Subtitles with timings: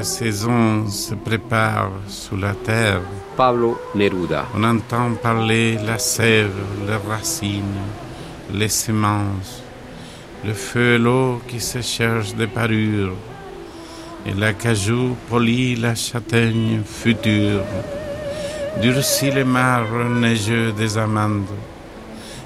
[0.00, 3.02] la saison se prépare sous la terre.
[3.36, 4.46] Pablo Neruda.
[4.54, 7.84] On entend parler la sève, les racines,
[8.50, 9.62] les semences,
[10.42, 13.12] le feu et l'eau qui se cherchent des parures,
[14.24, 17.66] et l'acajou polie la châtaigne future,
[18.80, 21.58] durcit les marbres neigeux des amandes,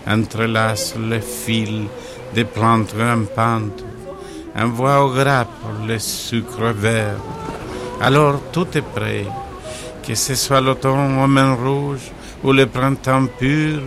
[0.09, 1.87] entrelace les fils
[2.35, 3.85] des plantes grimpantes,
[4.57, 7.34] envoie aux grappes les sucres verts.
[8.01, 9.27] Alors tout est prêt,
[10.07, 12.11] que ce soit l'automne aux mains rouges,
[12.43, 13.81] ou le printemps pur,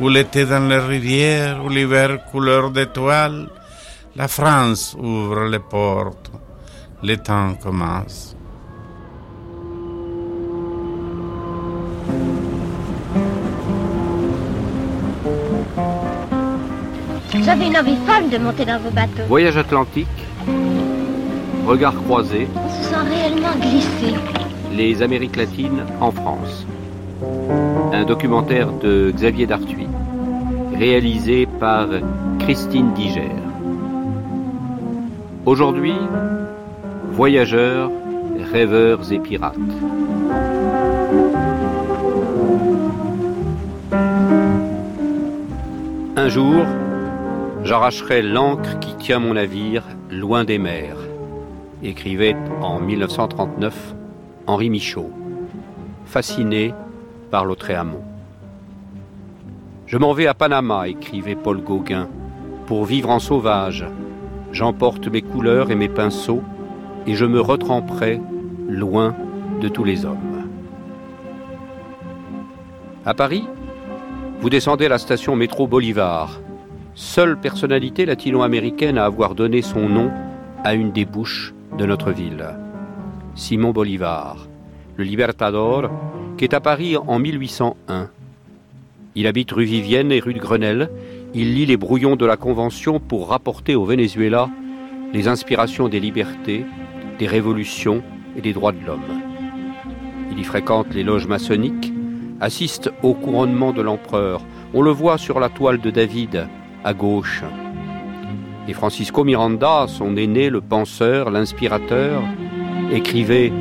[0.00, 3.48] ou l'été dans les rivières, ou l'hiver couleur d'étoiles,
[4.16, 6.30] la France ouvre les portes,
[7.02, 8.36] le temps commence.
[17.44, 19.26] J'avais une envie folle de monter dans vos bateaux.
[19.28, 20.08] Voyage atlantique,
[21.66, 24.14] regard croisé, On se sent réellement glissé.
[24.74, 26.66] les Amériques latines en France.
[27.92, 29.86] Un documentaire de Xavier Dartuy,
[30.74, 31.88] réalisé par
[32.40, 33.30] Christine Diger.
[35.46, 35.94] Aujourd'hui,
[37.12, 37.90] voyageurs,
[38.52, 39.56] rêveurs et pirates.
[46.16, 46.64] Un jour,
[47.64, 50.96] j'arracherai l'ancre qui tient mon navire loin des mers,
[51.82, 53.94] écrivait en 1939
[54.46, 55.10] Henri Michaud,
[56.04, 56.74] fasciné
[57.30, 58.04] par l'Autréamont.
[59.86, 62.08] Je m'en vais à Panama, écrivait Paul Gauguin,
[62.66, 63.84] pour vivre en sauvage.
[64.52, 66.42] J'emporte mes couleurs et mes pinceaux
[67.06, 68.20] et je me retremperai
[68.68, 69.14] loin
[69.60, 70.46] de tous les hommes.
[73.04, 73.44] À Paris,
[74.40, 76.40] vous descendez à la station métro Bolivar,
[76.94, 80.10] seule personnalité latino-américaine à avoir donné son nom
[80.64, 82.46] à une des bouches de notre ville.
[83.34, 84.48] Simon Bolivar,
[84.96, 85.90] le Libertador,
[86.36, 88.08] qui est à Paris en 1801.
[89.14, 90.90] Il habite rue Vivienne et rue de Grenelle.
[91.34, 94.48] Il lit les brouillons de la Convention pour rapporter au Venezuela
[95.12, 96.64] les inspirations des libertés,
[97.18, 98.02] des révolutions
[98.36, 99.00] et des droits de l'homme.
[100.30, 101.92] Il y fréquente les loges maçonniques,
[102.40, 104.42] assiste au couronnement de l'empereur.
[104.74, 106.48] On le voit sur la toile de David,
[106.84, 107.42] à gauche.
[108.68, 112.22] Et Francisco Miranda, son aîné, le penseur, l'inspirateur,
[112.92, 113.52] écrivait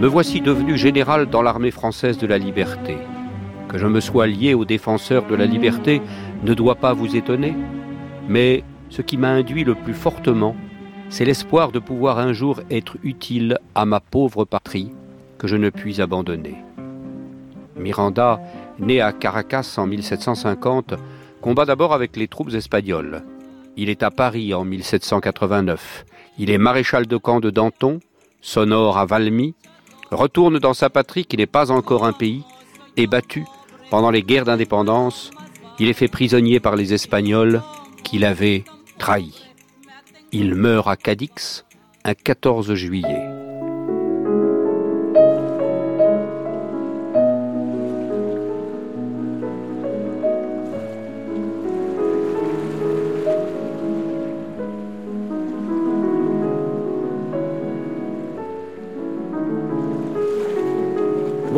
[0.00, 2.96] Me voici devenu général dans l'armée française de la liberté.
[3.68, 6.02] Que je me sois lié aux défenseurs de la liberté
[6.42, 7.54] ne doit pas vous étonner,
[8.28, 10.56] mais ce qui m'a induit le plus fortement,
[11.08, 14.90] c'est l'espoir de pouvoir un jour être utile à ma pauvre patrie
[15.38, 16.56] que je ne puis abandonner.
[17.76, 18.40] Miranda,
[18.78, 20.94] né à Caracas en 1750,
[21.40, 23.22] combat d'abord avec les troupes espagnoles.
[23.76, 26.04] Il est à Paris en 1789.
[26.38, 28.00] Il est maréchal de camp de Danton,
[28.40, 29.54] sonore à Valmy,
[30.10, 32.44] retourne dans sa patrie qui n'est pas encore un pays,
[32.96, 33.44] et battu
[33.92, 35.30] pendant les guerres d'indépendance,
[35.78, 37.60] il est fait prisonnier par les Espagnols
[38.02, 38.64] qui l'avaient
[38.96, 39.50] trahi.
[40.32, 41.66] Il meurt à Cadix
[42.02, 43.31] un 14 juillet.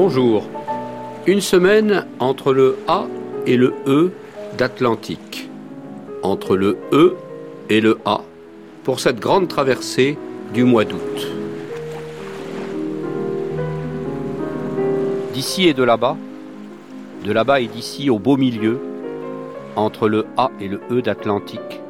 [0.06, 0.42] Bonjour.
[1.26, 3.06] Une semaine entre le A
[3.46, 4.10] et le E
[4.58, 5.48] d'Atlantique.
[6.22, 7.16] Entre le E
[7.70, 8.20] et le A
[8.82, 10.18] pour cette grande traversée
[10.52, 11.26] du mois d'août.
[15.32, 16.18] D'ici et de là-bas,
[17.24, 18.78] de là-bas et d'ici au beau milieu,
[19.74, 21.80] entre le A et le E d'Atlantique,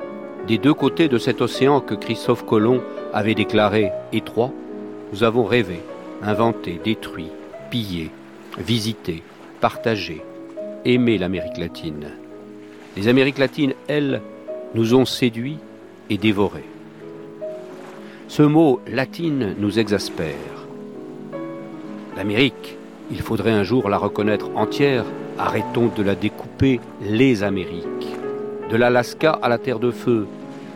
[0.46, 2.80] des deux côtés de cet océan que Christophe Colomb
[3.12, 4.52] avait déclaré étroit,
[5.12, 5.80] nous avons rêvé,
[6.22, 7.32] inventé, détruit,
[7.74, 8.12] pillé,
[8.56, 9.24] visité,
[9.60, 10.22] partagé,
[10.84, 12.06] aimé l'Amérique latine.
[12.96, 14.22] Les Amériques latines, elles,
[14.76, 15.58] nous ont séduits
[16.08, 16.68] et dévorés.
[18.28, 20.68] Ce mot latine nous exaspère.
[22.16, 22.76] L'Amérique,
[23.10, 25.04] il faudrait un jour la reconnaître entière.
[25.36, 28.14] Arrêtons de la découper les Amériques.
[28.70, 30.28] De l'Alaska à la Terre de Feu,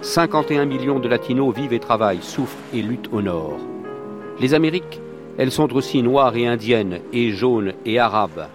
[0.02, 3.60] 51 millions de latinos vivent et travaillent, souffrent et luttent au nord.
[4.40, 5.00] Les Amériques,
[5.38, 8.48] elles sont aussi noires et indiennes, et jaunes et arabes.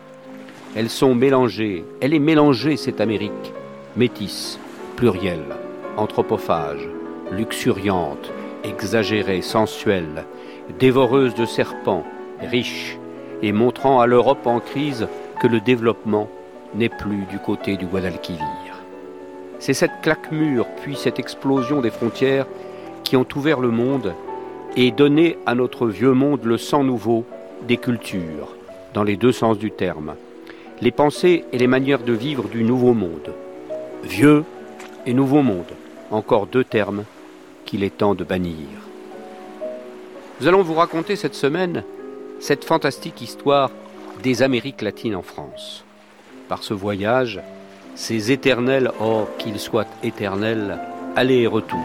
[0.76, 3.54] Elles sont mélangées, elle est mélangée cette Amérique,
[3.96, 4.60] métisse,
[4.98, 5.56] plurielle,
[5.96, 6.90] anthropophage,
[7.32, 8.32] luxuriante,
[8.66, 10.26] exagérée, sensuelle,
[10.78, 12.04] dévoreuse de serpents,
[12.42, 12.98] riche,
[13.42, 15.08] et montrant à l'Europe en crise
[15.42, 16.30] que le développement
[16.76, 18.44] n'est plus du côté du Guadalquivir.
[19.60, 22.48] C'est cette claque-mur, puis cette explosion des frontières
[23.06, 24.14] qui ont ouvert le monde
[24.76, 27.26] et donner à notre vieux monde le sang nouveau
[27.68, 28.56] des cultures,
[28.94, 30.16] dans les deux sens du terme,
[30.82, 33.34] les pensées et les manières de vivre du nouveau monde.
[34.04, 34.44] Vieux
[35.06, 35.72] et nouveau monde,
[36.12, 37.04] encore deux termes
[37.66, 38.68] qu'il est temps de bannir.
[40.42, 41.84] Nous allons vous raconter cette semaine
[42.44, 43.72] cette fantastique histoire
[44.22, 45.86] des Amériques latines en France.
[46.50, 47.40] Par ce voyage,
[47.96, 50.78] ces éternels, or qu'ils soient éternels,
[51.16, 51.80] aller et retour,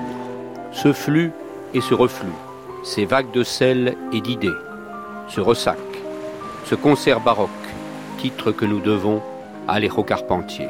[0.73, 1.31] ce flux
[1.75, 2.27] et ce reflux,
[2.83, 4.49] ces vagues de sel et d'idées,
[5.29, 5.79] ce ressac,
[6.65, 7.49] ce concert baroque,
[8.19, 9.23] titre que nous devons
[9.67, 10.69] à Alejo Carpentier.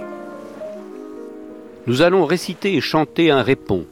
[1.87, 3.87] Nous allons réciter et chanter un répond,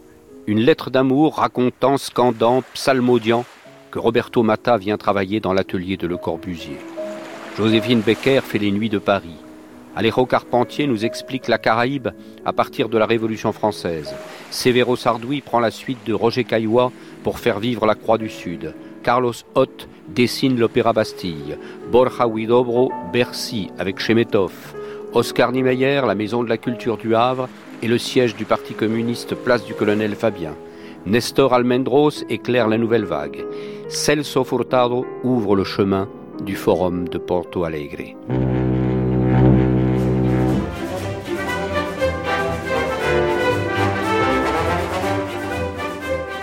[0.47, 3.45] une lettre d'amour racontant, scandant, psalmodiant
[3.91, 6.79] que Roberto Matta vient travailler dans l'atelier de Le Corbusier.
[7.57, 9.37] Joséphine Becker fait les nuits de Paris.
[9.97, 12.09] Alejo Carpentier nous explique la Caraïbe
[12.45, 14.15] à partir de la Révolution française.
[14.51, 16.93] Severo Sardoui prend la suite de Roger Caillois
[17.27, 18.73] pour faire vivre la Croix du Sud.
[19.03, 21.59] Carlos Hott dessine l'Opéra Bastille.
[21.91, 24.53] Borja Huidobro, Bercy avec Chemetov.
[25.13, 27.49] Oscar Niemeyer, la Maison de la Culture du Havre
[27.83, 30.55] et le siège du Parti communiste Place du Colonel Fabien.
[31.05, 33.45] Nestor Almendros éclaire la nouvelle vague.
[33.89, 36.09] Celso Furtado ouvre le chemin
[36.45, 38.15] du Forum de Porto Alegre.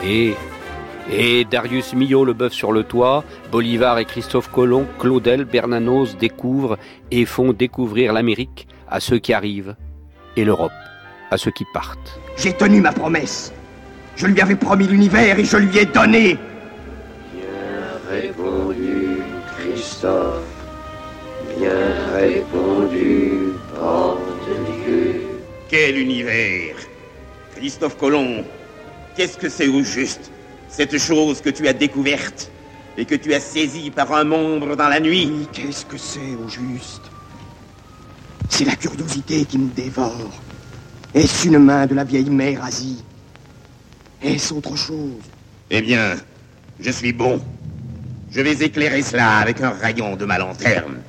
[0.06, 0.36] Et,
[1.16, 6.78] et Darius Milhaud, le bœuf sur le toit, Bolivar et Christophe Colomb, Claudel, Bernanos découvrent
[7.12, 9.76] et font découvrir l'Amérique à ceux qui arrivent
[10.36, 10.72] et l'Europe
[11.32, 12.20] à ceux qui partent.
[12.38, 13.54] J'ai tenu ma promesse.
[14.16, 16.38] Je lui avais promis l'univers et je lui ai donné.
[17.34, 19.22] Bien répondu,
[19.58, 20.44] Christophe.
[21.58, 21.72] Bien
[22.14, 23.54] répondu,
[24.86, 25.22] Dieu.
[25.70, 26.76] Quel univers?
[27.56, 28.44] Christophe Colomb,
[29.16, 30.33] qu'est-ce que c'est au juste?
[30.76, 32.50] Cette chose que tu as découverte
[32.98, 36.36] et que tu as saisie par un membre dans la nuit Oui, qu'est-ce que c'est
[36.44, 37.04] au juste?
[38.50, 40.32] C'est la curiosité qui nous dévore.
[41.14, 43.04] Est-ce une main de la vieille mère Asie?
[44.20, 45.22] Est-ce autre chose?
[45.70, 46.16] Eh bien,
[46.80, 47.40] je suis bon.
[48.32, 51.02] Je vais éclairer cela avec un rayon de ma lanterne.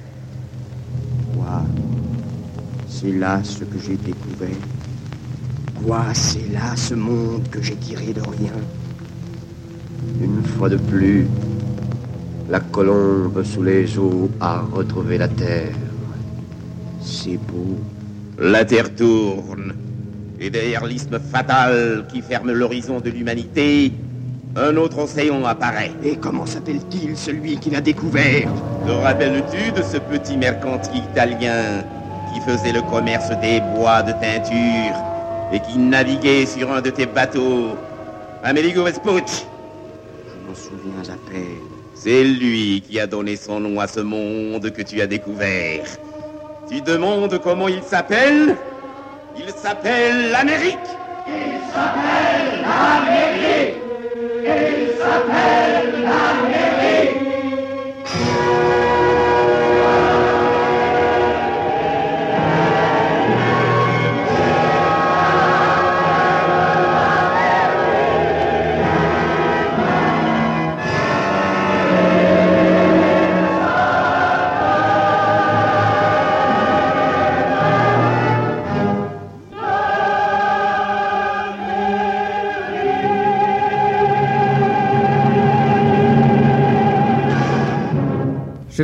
[1.35, 1.63] Quoi?
[2.87, 4.61] C'est là ce que j'ai découvert?
[5.83, 6.05] Quoi?
[6.13, 8.53] C'est là ce monde que j'ai tiré de rien?
[10.21, 11.27] Une fois de plus,
[12.49, 15.75] la colombe sous les eaux a retrouvé la terre.
[17.01, 17.79] C'est beau.
[18.39, 19.75] La terre tourne.
[20.41, 23.93] Et derrière l'isthme fatal qui ferme l'horizon de l'humanité,
[24.57, 25.93] un autre océan apparaît.
[26.05, 28.49] Et comment s'appelle-t-il celui qui l'a découvert?
[28.87, 31.85] Te rappelles-tu de ce petit mercantil italien
[32.33, 34.97] qui faisait le commerce des bois de teinture
[35.53, 37.77] et qui naviguait sur un de tes bateaux,
[38.43, 39.47] Amerigo Vespucci
[40.55, 41.17] Souviens à.
[41.95, 45.85] C'est lui qui a donné son nom à ce monde que tu as découvert.
[46.69, 48.57] Tu demandes comment il s'appelle?
[49.37, 50.79] Il s'appelle l'Amérique
[51.27, 53.85] Il s'appelle l'Amérique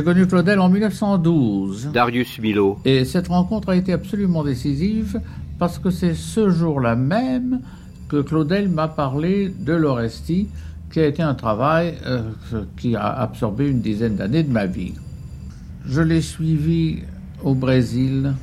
[0.01, 1.91] J'ai connu Claudel en 1912.
[1.93, 2.79] Darius Milo.
[2.85, 5.21] Et cette rencontre a été absolument décisive
[5.59, 7.61] parce que c'est ce jour-là même
[8.09, 10.47] que Claudel m'a parlé de l'Orestie,
[10.91, 12.31] qui a été un travail euh,
[12.77, 14.95] qui a absorbé une dizaine d'années de ma vie.
[15.85, 17.03] Je l'ai suivi
[17.43, 18.33] au Brésil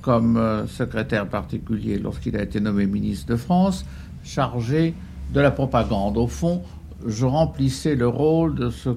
[0.00, 3.84] comme euh, secrétaire particulier lorsqu'il a été nommé ministre de France,
[4.22, 4.94] chargé
[5.34, 6.16] de la propagande.
[6.16, 6.62] Au fond,
[7.06, 8.90] je remplissais le rôle de ce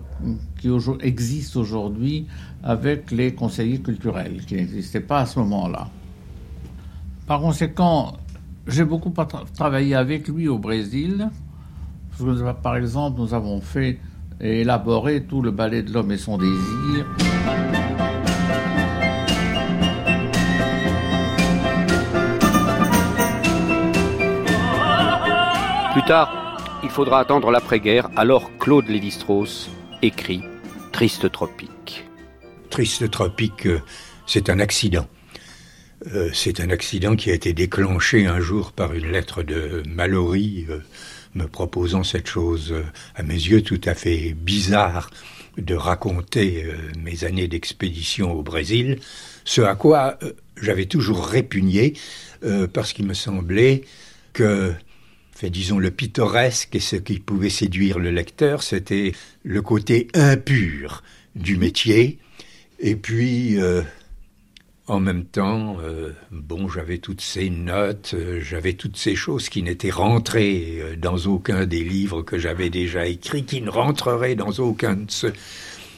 [0.59, 0.69] qui
[1.01, 2.27] existe aujourd'hui
[2.63, 5.89] avec les conseillers culturels, qui n'existaient pas à ce moment-là.
[7.25, 8.13] Par conséquent,
[8.67, 9.13] j'ai beaucoup
[9.53, 11.29] travaillé avec lui au Brésil.
[12.63, 13.99] Par exemple, nous avons fait
[14.39, 17.05] et élaboré tout le ballet de l'homme et son désir.
[25.93, 26.46] Plus tard,
[26.83, 29.69] il faudra attendre l'après-guerre, alors Claude Lévi-Strauss
[30.01, 30.41] écrit
[30.91, 32.05] Triste Tropique.
[32.69, 33.81] Triste Tropique, euh,
[34.25, 35.07] c'est un accident.
[36.13, 40.67] Euh, c'est un accident qui a été déclenché un jour par une lettre de Mallory,
[40.69, 40.79] euh,
[41.33, 42.73] me proposant cette chose,
[43.15, 45.09] à mes yeux, tout à fait bizarre
[45.57, 46.65] de raconter
[46.99, 48.99] mes années d'expédition au Brésil,
[49.43, 50.17] ce à quoi
[50.59, 51.93] j'avais toujours répugné,
[52.73, 53.83] parce qu'il me semblait
[54.33, 54.73] que
[55.37, 59.13] fait, disons, le pittoresque et ce qui pouvait séduire le lecteur, c'était
[59.43, 61.03] le côté impur
[61.35, 62.19] du métier.
[62.79, 63.57] Et puis,
[64.87, 69.61] en même temps, euh, bon, j'avais toutes ces notes, euh, j'avais toutes ces choses qui
[69.61, 74.51] n'étaient rentrées euh, dans aucun des livres que j'avais déjà écrits, qui ne rentreraient dans
[74.59, 75.33] aucun de ceux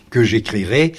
[0.10, 0.93] que j'écrirais.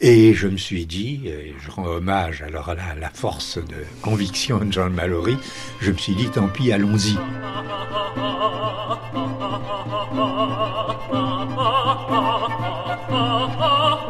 [0.00, 4.72] Et je me suis dit, je rends hommage alors à la, force de conviction de
[4.72, 5.36] Jean Mallory,
[5.80, 7.16] je me suis dit, tant pis, allons-y.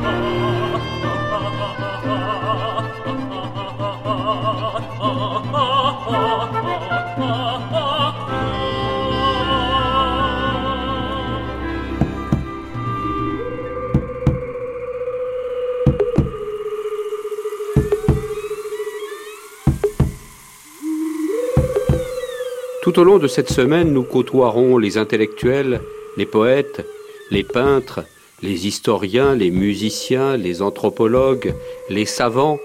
[22.84, 25.80] Tout au long de cette semaine, nous côtoierons les intellectuels,
[26.18, 26.86] les poètes,
[27.30, 28.04] les peintres,
[28.42, 31.54] les historiens, les musiciens, les anthropologues,
[31.88, 32.58] les savants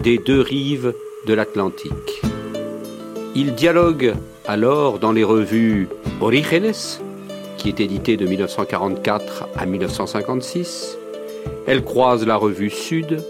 [0.00, 0.94] des deux rives
[1.26, 2.22] de l'Atlantique.
[3.34, 4.14] Ils dialoguent
[4.46, 5.88] alors dans les revues
[6.22, 7.02] Orígenes,
[7.58, 10.96] qui est éditée de 1944 à 1956.
[11.66, 13.22] Elle croise la revue Sud,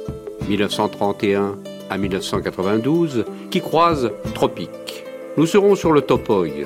[0.48, 1.56] 1931
[1.90, 4.85] à 1992, qui croise Tropique.
[5.36, 6.64] Nous serons sur le topoy,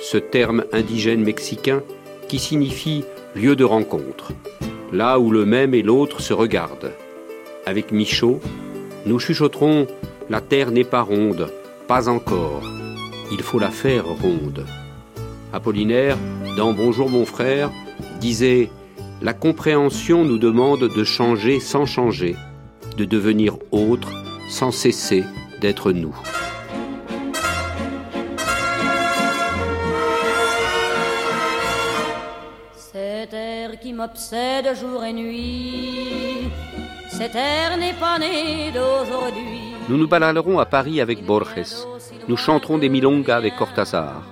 [0.00, 1.82] ce terme indigène mexicain
[2.28, 4.30] qui signifie lieu de rencontre,
[4.92, 6.92] là où le même et l'autre se regardent.
[7.66, 8.40] Avec Michaud,
[9.06, 9.88] nous chuchoterons
[10.30, 11.50] La terre n'est pas ronde,
[11.88, 12.62] pas encore,
[13.32, 14.64] il faut la faire ronde.
[15.52, 16.16] Apollinaire,
[16.56, 17.72] dans Bonjour mon frère,
[18.20, 18.70] disait
[19.20, 22.36] La compréhension nous demande de changer sans changer,
[22.96, 24.12] de devenir autre
[24.48, 25.24] sans cesser
[25.60, 26.14] d'être nous.
[39.88, 41.86] Nous nous baladerons à Paris avec Borges.
[42.28, 44.22] Nous chanterons des milongas avec Cortázar.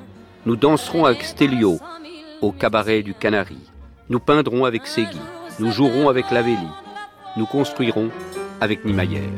[0.45, 1.79] Nous danserons avec Stelio
[2.43, 3.57] au cabaret du Canari.
[4.11, 5.21] Nous peindrons avec Segui.
[5.59, 6.69] Nous jouerons avec Lavelli.
[7.39, 8.11] Nous construirons
[8.61, 9.31] avec Niemeyer.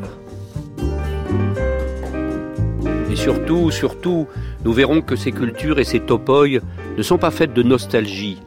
[3.09, 4.27] Et surtout, surtout,
[4.65, 6.63] nous verrons que ces cultures et ces topoïs
[6.97, 8.39] ne sont pas faites de nostalgie,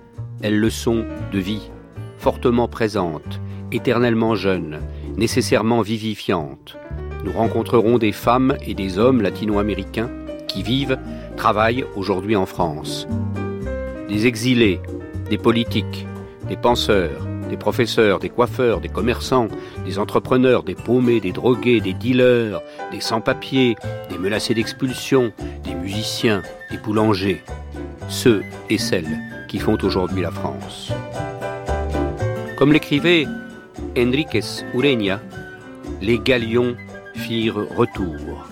[0.42, 1.70] elles le sont de vie,
[2.18, 3.40] fortement présentes,
[3.72, 4.80] éternellement jeunes,
[5.18, 6.78] nécessairement vivifiantes.
[7.26, 10.10] Nous rencontrerons des femmes et des hommes latino-américains
[10.48, 10.98] qui vivent,
[11.36, 13.08] travaillent aujourd'hui en France.
[14.08, 14.80] Des exilés,
[15.30, 16.08] des politiques,
[16.48, 19.48] des penseurs, des professeurs, des coiffeurs, des commerçants,
[19.86, 23.76] des entrepreneurs, des paumés, des drogués, des dealers, des sans-papiers,
[24.10, 26.42] des menacés d'expulsion, des musiciens,
[26.72, 27.42] des boulangers.
[28.08, 29.20] Ceux et celles
[29.50, 30.94] qui font aujourd'hui la France.
[32.58, 33.28] Comme l'écrivait
[33.98, 35.20] Enriquez Ureña,
[36.02, 36.76] les galions
[37.16, 38.48] firent retour.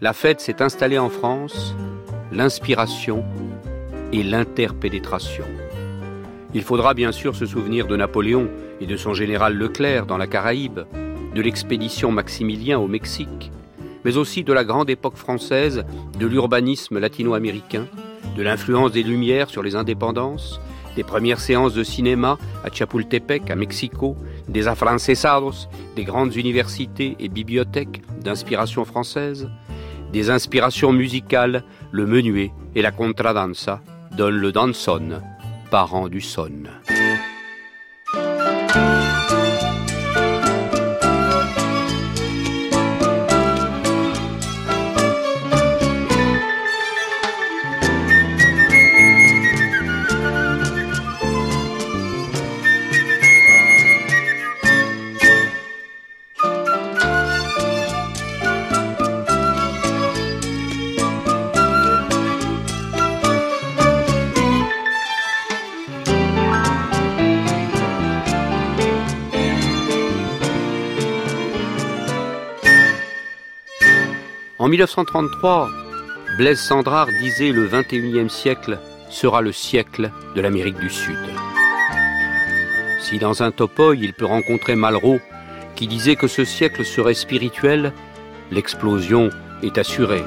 [0.00, 1.74] La fête s'est installée en France,
[2.32, 3.24] l'inspiration
[4.12, 5.44] et l'interpénétration.
[6.54, 8.48] Il faudra bien sûr se souvenir de Napoléon
[8.80, 10.80] et de son général Leclerc dans la Caraïbe,
[11.34, 13.50] de l'expédition Maximilien au Mexique,
[14.04, 15.84] mais aussi de la grande époque française,
[16.18, 17.86] de l'urbanisme latino-américain,
[18.36, 20.60] de l'influence des Lumières sur les indépendances,
[20.94, 24.16] des premières séances de cinéma à Chapultepec, à Mexico,
[24.48, 29.48] des afrancesados, des grandes universités et bibliothèques d'inspiration française,
[30.12, 33.80] des inspirations musicales, le menuet et la contradanza
[34.16, 35.20] donnent le danson,
[35.70, 36.50] parent du son.
[74.66, 75.70] En 1933,
[76.38, 81.16] Blaise Sandrard disait le 21e siècle sera le siècle de l'Amérique du Sud.
[83.00, 85.20] Si dans un topoï il peut rencontrer Malraux,
[85.76, 87.92] qui disait que ce siècle serait spirituel,
[88.50, 89.30] l'explosion
[89.62, 90.24] est assurée.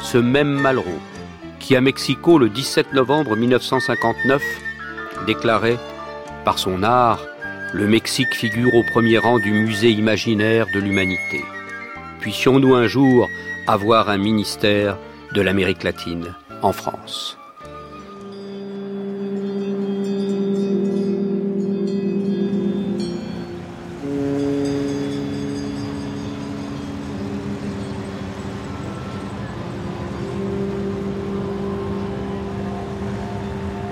[0.00, 1.00] Ce même Malraux,
[1.60, 4.42] qui à Mexico le 17 novembre 1959
[5.28, 5.78] déclarait
[6.44, 7.20] Par son art,
[7.72, 11.44] le Mexique figure au premier rang du musée imaginaire de l'humanité.
[12.20, 13.28] Puissions-nous un jour
[13.66, 14.98] avoir un ministère
[15.34, 17.38] de l'Amérique latine en France.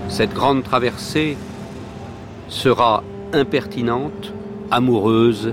[0.09, 1.37] Cette grande traversée
[2.49, 3.03] sera
[3.33, 4.33] impertinente,
[4.71, 5.53] amoureuse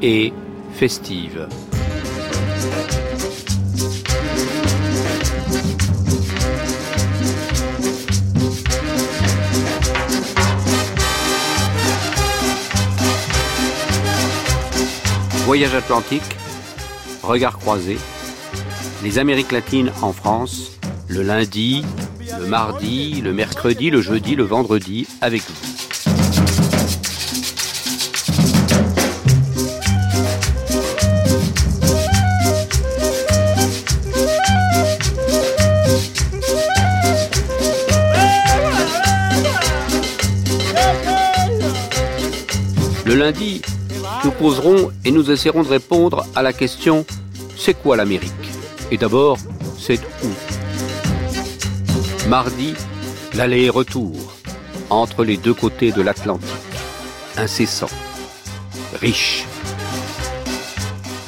[0.00, 0.32] et
[0.72, 1.48] festive.
[15.50, 16.36] Voyage atlantique,
[17.24, 17.98] regard croisé,
[19.02, 20.78] les Amériques latines en France,
[21.08, 21.84] le lundi,
[22.38, 25.54] le mardi, le mercredi, le jeudi, le vendredi, avec vous.
[43.04, 43.62] Le lundi,
[44.30, 47.04] nous poserons et nous essaierons de répondre à la question
[47.56, 48.30] c'est quoi l'Amérique?
[48.90, 49.38] Et d'abord,
[49.78, 50.28] c'est où?
[52.28, 52.74] Mardi,
[53.34, 54.14] l'aller-retour
[54.88, 56.48] entre les deux côtés de l'Atlantique,
[57.36, 57.90] incessant,
[59.00, 59.46] riche,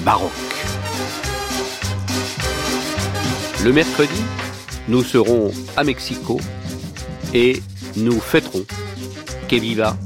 [0.01, 0.31] baroque.
[3.65, 4.23] Le mercredi,
[4.88, 6.41] nous serons à Mexico
[7.35, 7.62] et
[7.97, 8.65] nous fêterons
[9.49, 9.97] Que viva.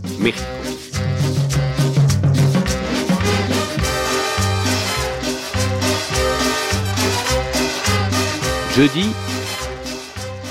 [8.77, 9.07] Jeudi,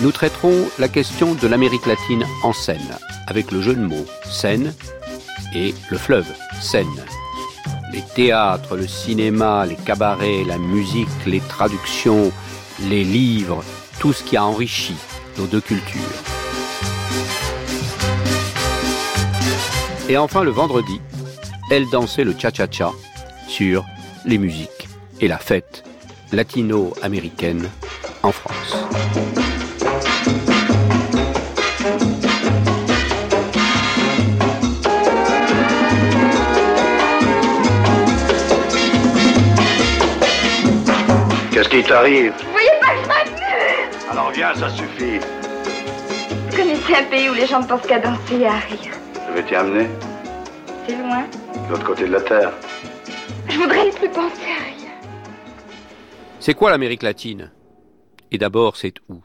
[0.01, 4.73] nous traiterons la question de l'Amérique latine en Seine, avec le jeu de mots Seine
[5.53, 6.25] et le fleuve
[6.59, 7.05] Seine.
[7.93, 12.31] Les théâtres, le cinéma, les cabarets, la musique, les traductions,
[12.89, 13.63] les livres,
[13.99, 14.95] tout ce qui a enrichi
[15.37, 16.01] nos deux cultures.
[20.09, 20.99] Et enfin le vendredi,
[21.69, 22.91] elle dansait le cha-cha-cha
[23.47, 23.85] sur
[24.25, 24.89] les musiques
[25.21, 25.83] et la fête
[26.31, 27.69] latino-américaine
[28.25, 28.75] en France.
[41.51, 42.33] Qu'est-ce qui t'arrive?
[42.43, 45.19] Vous voyez pas que je m'amuse Alors viens, ça suffit.
[46.49, 48.93] Vous connaissez un pays où les gens ne pensent qu'à danser et à rire
[49.29, 49.87] Je vais t'y amener,
[50.87, 51.23] C'est loin
[51.67, 52.51] de l'autre côté de la Terre.
[53.47, 54.91] Je voudrais ne plus penser à rien.
[56.39, 57.51] C'est quoi l'Amérique latine?
[58.37, 59.21] D'abord, c'est où?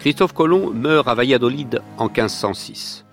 [0.00, 3.04] Christophe Colomb meurt à Valladolid en 1506.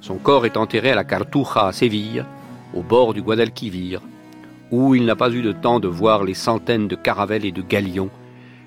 [0.00, 2.24] Son corps est enterré à la Cartuja à Séville,
[2.72, 4.00] au bord du Guadalquivir,
[4.70, 7.62] où il n'a pas eu de temps de voir les centaines de caravelles et de
[7.62, 8.10] galions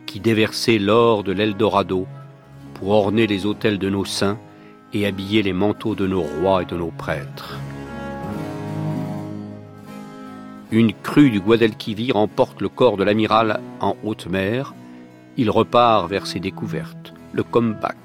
[0.06, 2.06] qui déversaient l'or de l'Eldorado
[2.74, 4.40] pour orner les autels de nos saints
[4.94, 7.58] et habiller les manteaux de nos rois et de nos prêtres.
[10.74, 14.74] Une crue du Guadalquivir emporte le corps de l'amiral en haute mer.
[15.36, 17.98] Il repart vers ses découvertes, le comeback.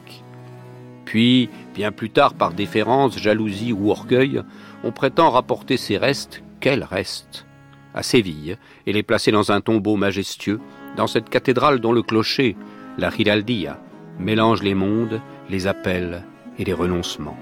[1.04, 4.42] Puis, bien plus tard, par déférence, jalousie ou orgueil,
[4.82, 7.46] on prétend rapporter ses restes, quels restes,
[7.94, 10.60] à Séville et les placer dans un tombeau majestueux,
[10.96, 12.56] dans cette cathédrale dont le clocher,
[12.98, 13.78] la Giraldia,
[14.18, 16.24] mélange les mondes, les appels
[16.58, 17.38] et les renoncements.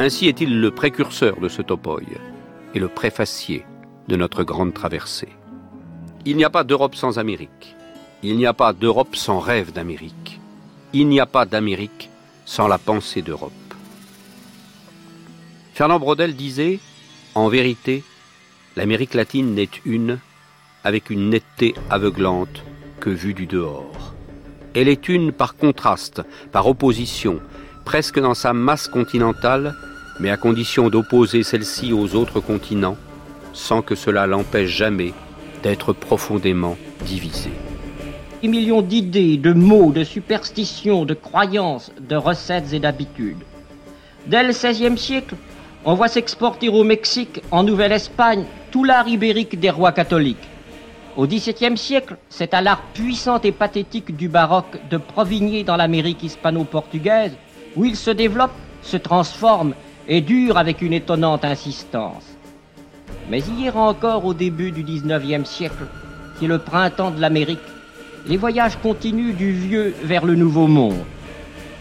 [0.00, 2.06] Ainsi est-il le précurseur de ce topoï
[2.74, 3.64] et le préfacier
[4.08, 5.28] de notre grande traversée.
[6.24, 7.76] Il n'y a pas d'Europe sans Amérique.
[8.22, 10.40] Il n'y a pas d'Europe sans rêve d'Amérique.
[10.92, 12.10] Il n'y a pas d'Amérique
[12.44, 13.52] sans la pensée d'Europe.
[15.74, 16.78] Fernand Braudel disait
[17.34, 18.04] En vérité,
[18.76, 20.18] l'Amérique latine n'est une
[20.84, 22.62] avec une netteté aveuglante
[23.00, 24.14] que vue du dehors.
[24.74, 27.40] Elle est une par contraste, par opposition,
[27.84, 29.74] presque dans sa masse continentale,
[30.20, 32.96] mais à condition d'opposer celle-ci aux autres continents,
[33.52, 35.12] sans que cela l'empêche jamais
[35.62, 37.52] d'être profondément divisée.
[38.42, 43.42] Des millions d'idées, de mots, de superstitions, de croyances, de recettes et d'habitudes.
[44.26, 45.36] Dès le XVIe siècle,
[45.84, 50.48] on voit s'exporter au Mexique, en Nouvelle-Espagne, tout l'art ibérique des rois catholiques.
[51.16, 56.22] Au XVIIe siècle, c'est à l'art puissant et pathétique du baroque de provigner dans l'Amérique
[56.22, 57.32] hispano-portugaise,
[57.76, 59.74] où il se développe, se transforme
[60.08, 62.24] et dure avec une étonnante insistance.
[63.28, 65.86] Mais hier encore, au début du XIXe siècle,
[66.38, 67.60] qui est le printemps de l'Amérique,
[68.26, 71.04] les voyages continuent du vieux vers le nouveau monde.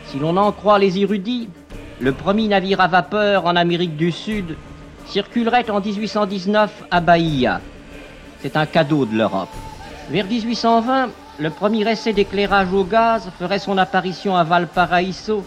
[0.08, 1.50] Si l'on en croit les érudits,
[2.00, 4.56] le premier navire à vapeur en Amérique du Sud
[5.06, 7.62] circulerait en 1819 à Bahia.
[8.42, 9.50] C'est un cadeau de l'Europe.
[10.10, 15.46] Vers 1820, le premier essai d'éclairage au gaz ferait son apparition à Valparaiso,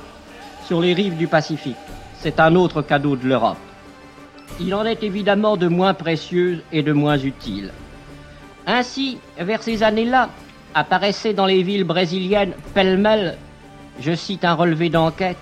[0.66, 1.76] sur les rives du Pacifique.
[2.24, 3.58] C'est un autre cadeau de l'Europe.
[4.58, 7.70] Il en est évidemment de moins précieux et de moins utile.
[8.66, 10.30] Ainsi, vers ces années-là,
[10.74, 13.36] apparaissaient dans les villes brésiliennes pêle-mêle,
[14.00, 15.36] je cite un relevé d'enquête,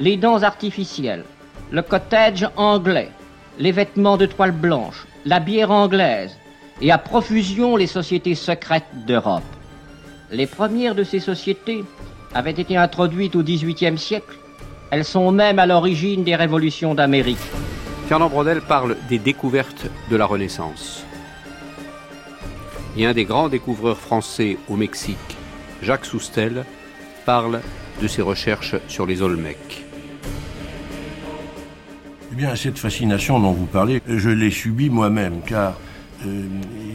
[0.00, 1.22] les dents artificielles,
[1.70, 3.12] le cottage anglais,
[3.60, 6.36] les vêtements de toile blanche, la bière anglaise,
[6.80, 9.44] et à profusion les sociétés secrètes d'Europe.
[10.32, 11.84] Les premières de ces sociétés
[12.34, 14.34] avaient été introduites au XVIIIe siècle.
[14.90, 17.38] Elles sont même à l'origine des révolutions d'Amérique.
[18.08, 21.04] Fernand Brodel parle des découvertes de la Renaissance.
[22.96, 25.36] Et un des grands découvreurs français au Mexique,
[25.82, 26.64] Jacques Soustel,
[27.24, 27.60] parle
[28.00, 29.84] de ses recherches sur les Olmecs.
[32.30, 35.74] Eh bien, cette fascination dont vous parlez, je l'ai subie moi-même, car
[36.24, 36.44] euh,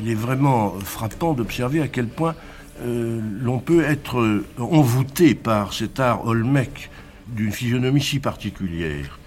[0.01, 2.36] il est vraiment frappant d'observer à quel point
[2.84, 6.89] euh, l'on peut être envoûté par cet art olmec
[7.32, 9.20] d'une physionomie si particulière.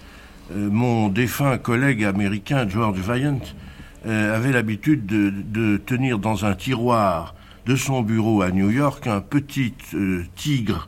[0.55, 3.39] Euh, mon défunt collègue américain George Vaillant
[4.07, 7.33] avait l'habitude de, tenir dans un tiroir
[7.65, 9.73] de son bureau à New York un petit
[10.35, 10.87] tigre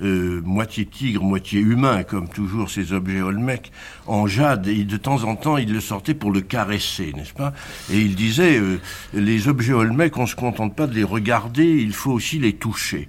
[0.00, 3.72] euh, moitié tigre, moitié humain, comme toujours ces objets Olmec,
[4.06, 7.52] en jade, et de temps en temps, il le sortait pour le caresser, n'est-ce pas?
[7.90, 8.78] Et il disait, euh,
[9.12, 12.52] les objets Olmec, on ne se contente pas de les regarder, il faut aussi les
[12.52, 13.08] toucher.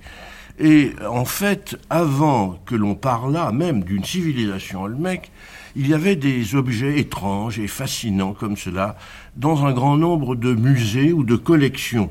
[0.59, 5.31] Et en fait, avant que l'on parlât même d'une civilisation Olmec,
[5.75, 8.97] il y avait des objets étranges et fascinants comme cela
[9.37, 12.09] dans un grand nombre de musées ou de collections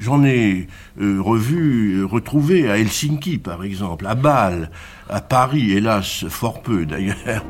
[0.00, 0.66] J'en ai
[0.98, 4.70] euh, revu, euh, retrouvé à Helsinki, par exemple, à Bâle,
[5.10, 7.44] à Paris, hélas, fort peu d'ailleurs.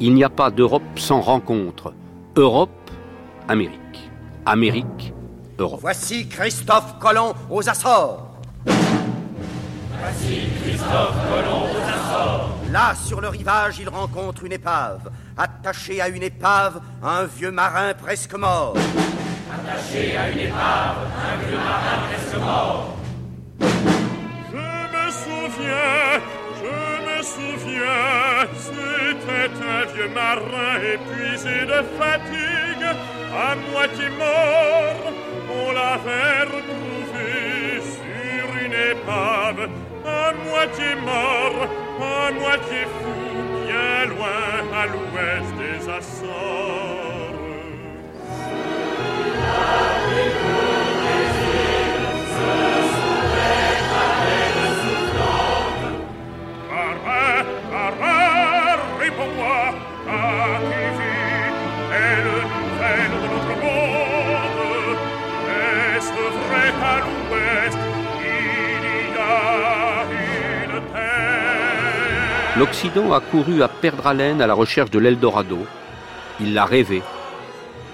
[0.00, 1.92] Il n'y a pas d'Europe sans rencontre.
[2.34, 2.90] Europe,
[3.46, 4.10] Amérique.
[4.46, 5.12] Amérique,
[5.58, 5.80] Europe.
[5.82, 8.29] Voici Christophe Colomb aux Açores.
[8.66, 12.56] Voici Christophe Colomb aux Açores.
[12.70, 15.10] Là, sur le rivage, il rencontre une épave.
[15.36, 18.74] Attaché à une épave, un vieux marin presque mort
[19.70, 20.96] attaché à une épave,
[21.28, 22.96] un vieux marin presque mort.
[23.60, 26.20] Je me souviens,
[26.60, 26.74] je
[27.06, 32.86] me souviens, c'était un vieux marin épuisé de fatigue,
[33.34, 35.12] à moitié mort,
[35.50, 36.99] on l'avait retrouvé
[38.92, 39.68] épave,
[40.06, 41.68] à moitié mort,
[42.00, 47.09] à moitié fou, bien loin à l'ouest des Açores.
[72.60, 75.60] L'Occident a couru à perdre haleine à la recherche de l'Eldorado.
[76.40, 77.00] Il l'a rêvé.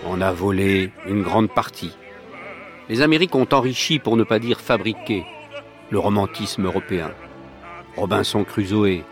[0.05, 1.93] On a volé une grande partie.
[2.89, 5.25] Les Amériques ont enrichi, pour ne pas dire fabriqué,
[5.91, 7.13] le romantisme européen.
[7.97, 9.05] Robinson Crusoe,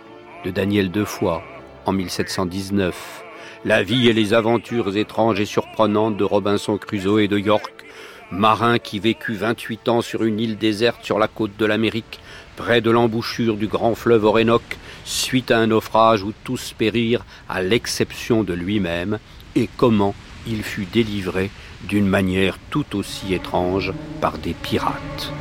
[0.45, 1.41] de Daniel Defoy,
[1.87, 3.23] en 1719.
[3.65, 7.85] La vie et les aventures étranges et surprenantes de Robinson Crusoe de York,
[8.33, 12.19] marin qui vécut 28 ans sur une île déserte sur la côte de l'Amérique,
[12.57, 17.63] près de l'embouchure du grand fleuve Orénoque, suite à un naufrage où tous périrent à
[17.63, 19.19] l'exception de lui-même,
[19.57, 20.15] et comment
[20.47, 21.51] il fut délivré
[21.83, 25.33] d'une manière tout aussi étrange par des pirates.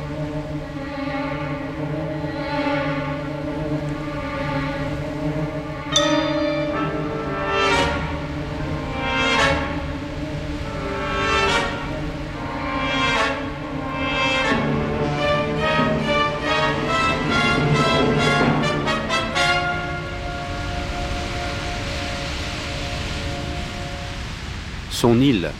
[25.04, 25.50] Son île,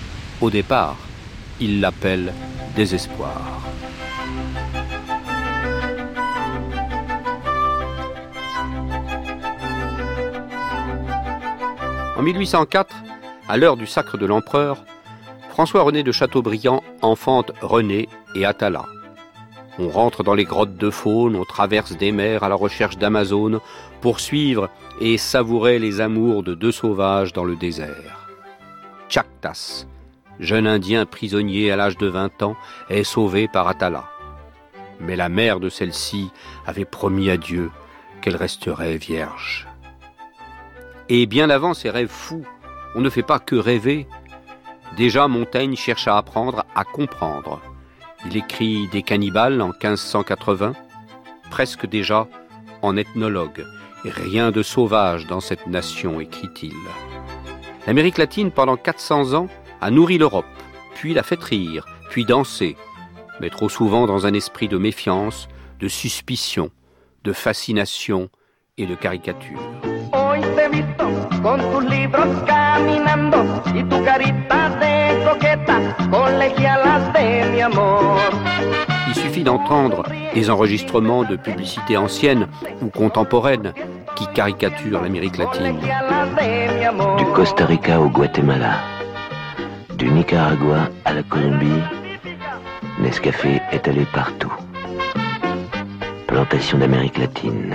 [0.40, 0.96] au départ,
[1.60, 2.32] il l'appelle
[2.74, 3.60] désespoir.
[12.16, 12.96] En 1804,
[13.46, 14.82] à l'heure du sacre de l'empereur,
[15.50, 18.86] François-René de Chateaubriand enfante René et Atala.
[19.78, 23.60] On rentre dans les grottes de faune, on traverse des mers à la recherche d'Amazone
[24.00, 24.70] pour suivre
[25.02, 28.23] et savourer les amours de deux sauvages dans le désert.
[29.14, 29.86] Chactas,
[30.40, 32.56] jeune indien prisonnier à l'âge de 20 ans,
[32.90, 34.06] est sauvé par Atala.
[34.98, 36.32] Mais la mère de celle-ci
[36.66, 37.70] avait promis à Dieu
[38.20, 39.68] qu'elle resterait vierge.
[41.08, 42.44] Et bien avant ces rêves fous,
[42.96, 44.08] on ne fait pas que rêver.
[44.96, 47.60] Déjà Montaigne cherche à apprendre à comprendre.
[48.26, 50.72] Il écrit Des cannibales en 1580,
[51.52, 52.26] presque déjà
[52.82, 53.64] en ethnologue.
[54.04, 56.74] Rien de sauvage dans cette nation, écrit-il.
[57.86, 59.48] L'Amérique latine, pendant 400 ans,
[59.80, 60.46] a nourri l'Europe,
[60.94, 62.76] puis l'a fait rire, puis danser,
[63.40, 65.48] mais trop souvent dans un esprit de méfiance,
[65.80, 66.70] de suspicion,
[67.24, 68.30] de fascination
[68.78, 69.60] et de caricature.
[79.16, 80.02] Il suffit d'entendre
[80.34, 82.48] des enregistrements de publicités anciennes
[82.82, 83.72] ou contemporaines
[84.16, 85.78] qui caricaturent l'Amérique latine.
[87.18, 88.80] Du Costa Rica au Guatemala,
[89.96, 91.80] du Nicaragua à la Colombie,
[92.98, 94.52] Nescafé est allé partout.
[96.26, 97.74] Plantation d'Amérique latine.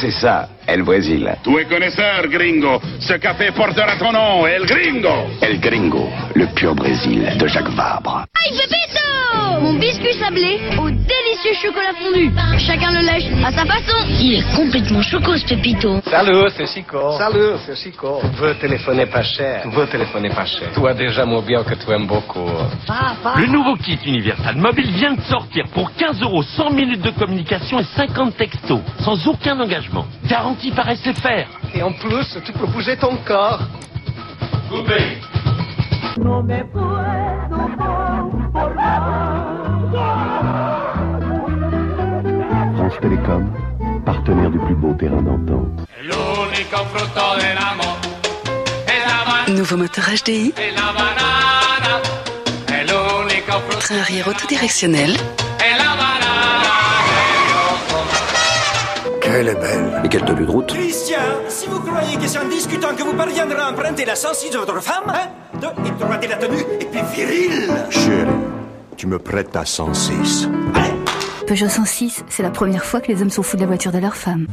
[0.00, 1.26] C'est ça, El Brésil.
[1.42, 2.80] Tu es connaisseur, gringo.
[3.00, 5.26] Ce café portera ton nom, El Gringo.
[5.40, 8.26] El Gringo, le pur Brésil de Jacques Vabre.
[8.34, 10.90] Aïe, Pépito Mon biscuit sablé au
[11.36, 12.30] délicieux chocolat fondu.
[12.58, 13.96] Chacun le lèche à sa façon.
[14.20, 16.00] Il est complètement choco, ce Pépito.
[16.04, 17.12] Salut, c'est Chico.
[17.18, 18.20] Salut, c'est Chico.
[18.22, 19.62] Tu veux téléphoner pas cher.
[19.62, 20.68] Tu veux téléphoner pas cher.
[20.74, 22.48] Tu as déjà mon bien que tu aimes beaucoup.
[23.36, 27.80] Le nouveau kit Universal Mobile vient de sortir pour 15 euros, 100 minutes de communication
[27.80, 30.06] et 50 textos, sans aucun engagement.
[30.26, 31.46] Garantie par SFR.
[31.74, 33.60] Et en plus, tu peux bouger ton corps.
[34.70, 35.18] Coupé.
[42.96, 43.52] France Télécom,
[44.04, 45.88] partenaire du plus beau terrain d'entente.
[49.48, 50.52] Nouveau moteur HDI,
[53.80, 55.16] train arrière autodirectionnel.
[59.20, 60.02] Qu'elle est belle.
[60.04, 63.14] Et quelle tenue de route Christian, si vous croyez que c'est en discutant que vous
[63.14, 65.66] parviendrez à emprunter la sensible de votre femme, hein, de,
[65.98, 67.68] trouvera de la tenue et puis viril.
[67.90, 68.26] Chérie,
[68.96, 70.48] tu me prêtes ta 106.
[71.46, 73.98] Peugeot 106, c'est la première fois que les hommes sont fous de la voiture de
[73.98, 74.48] leur femme.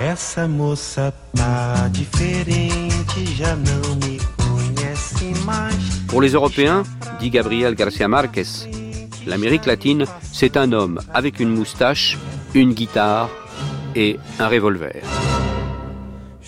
[0.00, 5.74] Essa moça tá diferente, já não me conhece mais.
[6.06, 6.84] Pour les Européens,
[7.18, 8.68] dit Gabriel Garcia Marquez,
[9.26, 12.16] l'Amérique latine, c'est un homme avec une moustache,
[12.54, 13.28] une guitare
[13.96, 15.02] et un revolver.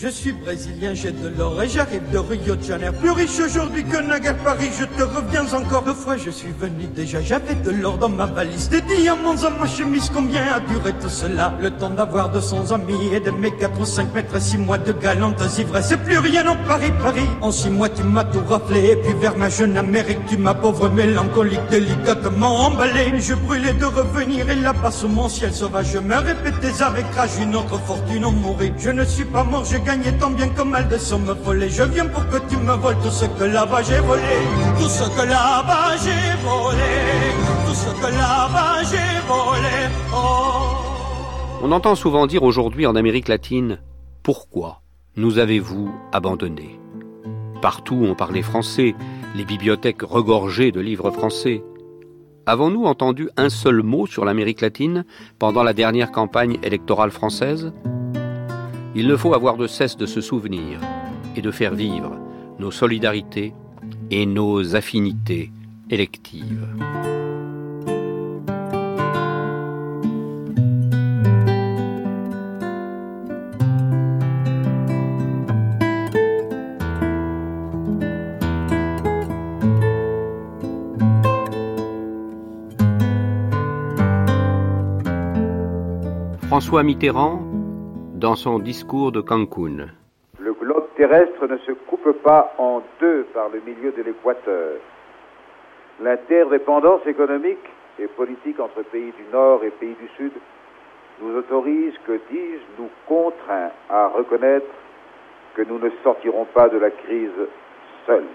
[0.02, 2.92] Je suis brésilien, j'ai de l'or et j'arrive de Rio de Janeiro.
[3.00, 6.16] Plus riche aujourd'hui que naguère Paris, je te reviens encore deux fois.
[6.16, 8.68] Je suis venu déjà, j'avais de l'or dans ma valise.
[8.68, 11.54] Des diamants dans ma chemise, combien a duré tout cela?
[11.60, 14.78] Le temps d'avoir 200 amis et de mes 4 ou 5 mètres et 6 mois
[14.78, 15.90] de galantes ivresses.
[15.90, 17.28] C'est plus rien en Paris, Paris.
[17.40, 18.90] En 6 mois, tu m'as tout raflé.
[18.90, 23.20] Et puis vers ma jeune Amérique, tu m'as pauvre mélancolique délicatement emballé.
[23.20, 27.38] Je brûlais de revenir et là-bas sous mon ciel sauvage, je me répétais avec rage
[27.40, 28.72] une autre fortune en mourir.
[28.76, 29.91] Je ne suis pas mort, j'ai gagné
[41.62, 43.80] On entend souvent dire aujourd'hui en Amérique latine
[44.22, 44.80] Pourquoi
[45.16, 46.80] nous avez-vous abandonnés?
[47.60, 48.94] Partout on parlait français,
[49.36, 51.62] les bibliothèques regorgeaient de livres français.
[52.46, 55.04] Avons-nous entendu un seul mot sur l'Amérique latine
[55.38, 57.74] pendant la dernière campagne électorale française?
[58.94, 60.78] Il ne faut avoir de cesse de se souvenir
[61.34, 62.18] et de faire vivre
[62.58, 63.54] nos solidarités
[64.10, 65.50] et nos affinités
[65.90, 66.66] électives.
[86.52, 87.51] François Mitterrand,
[88.22, 89.88] dans son discours de Cancun.
[90.38, 94.74] Le globe terrestre ne se coupe pas en deux par le milieu de l'équateur.
[96.00, 97.66] L'interdépendance économique
[97.98, 100.30] et politique entre pays du Nord et pays du Sud
[101.20, 104.72] nous autorise, que dis-je, nous contraint à reconnaître
[105.54, 107.40] que nous ne sortirons pas de la crise
[108.06, 108.30] seuls.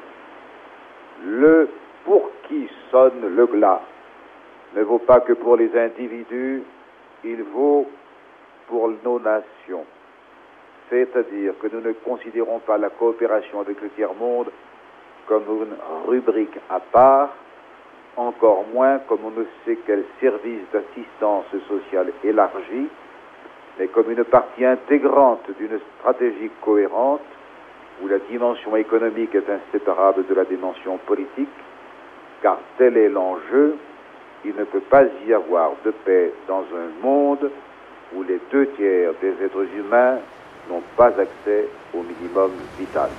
[1.25, 1.69] Le
[2.03, 3.81] pour qui sonne le glas
[4.75, 6.61] ne vaut pas que pour les individus,
[7.23, 7.87] il vaut
[8.67, 9.85] pour nos nations.
[10.89, 14.51] C'est-à-dire que nous ne considérons pas la coopération avec le tiers-monde
[15.25, 15.75] comme une
[16.07, 17.33] rubrique à part,
[18.15, 22.87] encore moins comme on ne sait quel service d'assistance sociale élargie,
[23.77, 27.21] mais comme une partie intégrante d'une stratégie cohérente
[28.01, 31.49] où la dimension économique est inséparable de la dimension politique,
[32.41, 33.75] car tel est l'enjeu,
[34.45, 37.51] il ne peut pas y avoir de paix dans un monde
[38.15, 40.19] où les deux tiers des êtres humains
[40.69, 43.09] n'ont pas accès au minimum vital.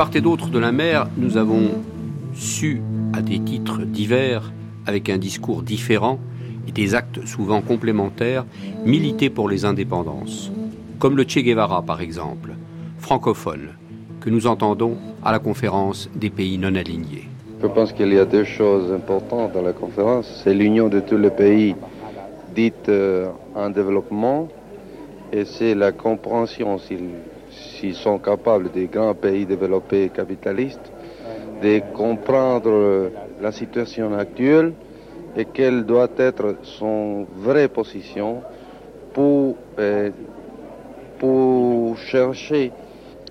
[0.00, 1.72] Part et d'autre de la mer, nous avons
[2.32, 2.80] su,
[3.12, 4.50] à des titres divers,
[4.86, 6.18] avec un discours différent
[6.66, 8.46] et des actes souvent complémentaires,
[8.86, 10.50] militer pour les indépendances,
[10.98, 12.54] comme le Che Guevara par exemple,
[12.98, 13.74] francophone,
[14.22, 17.28] que nous entendons à la conférence des pays non alignés.
[17.60, 20.40] Je pense qu'il y a deux choses importantes dans la conférence.
[20.42, 21.74] C'est l'union de tous les pays
[22.54, 24.48] dits euh, en développement
[25.30, 26.78] et c'est la compréhension,
[27.60, 30.92] s'ils sont capables des grands pays développés capitalistes
[31.62, 34.72] de comprendre la situation actuelle
[35.36, 38.42] et quelle doit être son vraie position
[39.12, 40.10] pour, euh,
[41.18, 42.72] pour chercher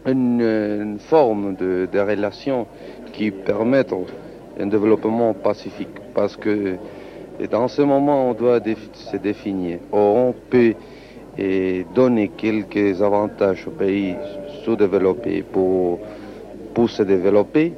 [0.06, 2.68] une, forme de, de, relation
[3.14, 3.94] qui permette
[4.60, 5.90] un développement pacifique.
[6.14, 6.76] Parce que
[7.52, 8.60] dans ce moment, on doit
[8.94, 9.80] se définir.
[11.40, 14.16] Et donner quelques avantages aux pays
[14.66, 16.00] sous-développés pour,
[16.74, 17.74] pour se développer,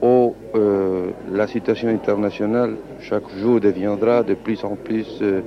[0.00, 5.40] ou euh, la situation internationale chaque jour deviendra de plus en plus euh,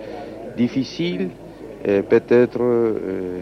[0.57, 1.29] difficile
[1.83, 3.39] et peut-être euh,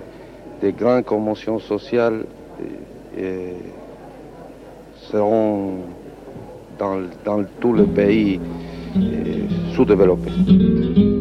[0.62, 2.26] des grandes conventions sociales
[4.96, 5.76] seront
[6.80, 8.40] dans, dans tout le pays
[9.76, 11.13] sous-développés.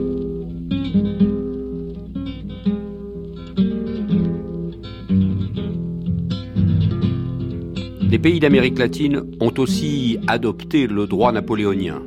[8.22, 12.00] Pays d'Amérique latine ont aussi adopté le droit napoléonien.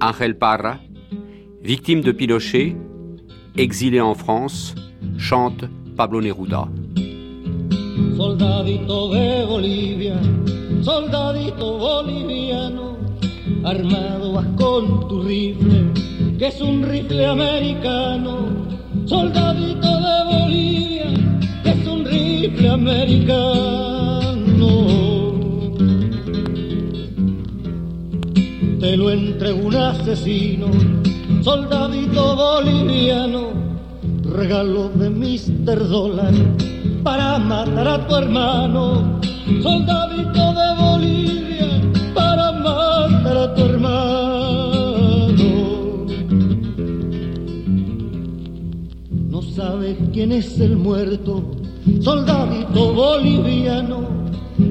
[0.00, 0.80] Ángel Parra,
[1.62, 2.74] victime de Pinochet,
[3.56, 4.74] exilé en France,
[5.16, 6.66] chante Pablo Neruda.
[8.16, 10.16] Soldadito de Bolivia,
[10.82, 12.96] soldadito boliviano,
[13.62, 15.92] armado vas con tu rifle,
[16.36, 18.48] que es un rifle americano.
[19.06, 21.10] Soldadito de Bolivia,
[21.62, 23.93] que es un rifle americano.
[28.84, 30.66] Te lo entregó un asesino,
[31.42, 33.48] soldadito boliviano,
[34.24, 35.88] regalo de Mr.
[35.88, 36.34] Dólar
[37.02, 39.20] para matar a tu hermano,
[39.62, 41.80] soldadito de Bolivia,
[42.14, 44.44] para matar a tu hermano.
[49.30, 51.42] No sabes quién es el muerto,
[52.00, 54.13] soldadito boliviano,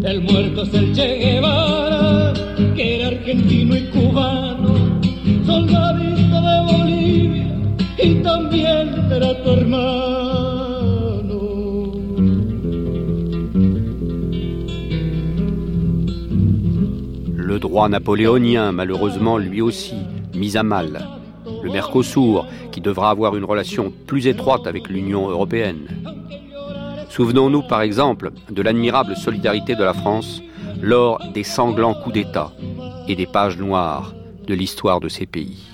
[0.03, 0.61] el muerto
[3.05, 4.73] argentino y cubano,
[5.25, 7.47] de Bolivia
[7.97, 8.73] y también.
[17.35, 19.95] Le droit napoléonien, malheureusement lui aussi,
[20.33, 21.07] mis à mal.
[21.61, 25.87] Le Mercosur, qui devra avoir une relation plus étroite avec l'Union européenne.
[27.13, 30.41] Souvenons-nous par exemple de l'admirable solidarité de la France
[30.81, 32.51] lors des sanglants coups d'État
[33.07, 34.15] et des pages noires
[34.47, 35.72] de l'histoire de ces pays.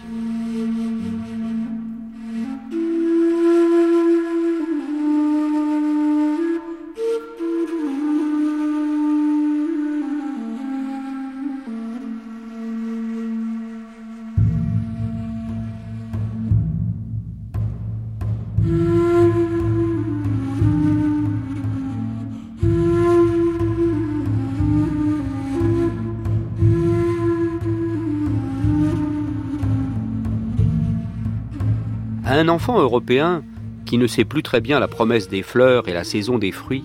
[32.49, 33.43] Enfant européen
[33.85, 36.83] qui ne sait plus très bien la promesse des fleurs et la saison des fruits,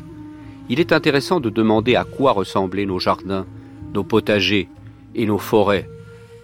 [0.68, 3.46] il est intéressant de demander à quoi ressemblaient nos jardins,
[3.92, 4.68] nos potagers
[5.14, 5.88] et nos forêts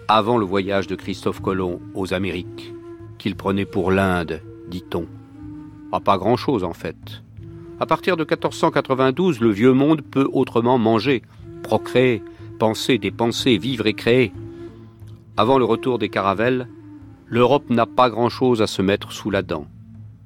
[0.07, 2.73] avant le voyage de Christophe Colomb aux Amériques,
[3.17, 5.05] qu'il prenait pour l'Inde, dit-on.
[5.91, 7.23] Ah, pas grand-chose en fait.
[7.79, 11.21] À partir de 1492, le vieux monde peut autrement manger,
[11.63, 12.21] procréer,
[12.59, 14.33] penser, dépenser, vivre et créer.
[15.37, 16.67] Avant le retour des caravelles,
[17.31, 19.65] l'Europe n'a pas grand-chose à se mettre sous la dent.